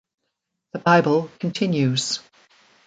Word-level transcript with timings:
The 0.73 0.79
Bible 0.79 1.29
Continues. 1.39 2.21